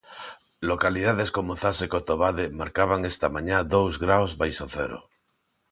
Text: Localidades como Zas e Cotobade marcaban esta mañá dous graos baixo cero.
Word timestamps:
Localidades 0.69 1.29
como 1.35 1.51
Zas 1.61 1.77
e 1.85 1.87
Cotobade 1.95 2.45
marcaban 2.59 3.01
esta 3.11 3.27
mañá 3.35 3.57
dous 3.73 3.93
graos 4.03 4.31
baixo 4.41 4.65
cero. 4.75 4.99